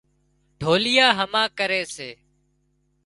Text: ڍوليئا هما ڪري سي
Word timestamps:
ڍوليئا 0.61 1.07
هما 1.17 1.43
ڪري 1.57 1.81
سي 1.95 2.09